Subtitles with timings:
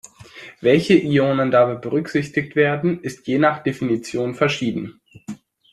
[0.61, 4.99] Welche Ionen dabei berücksichtigt werden, ist je nach Definition verschieden.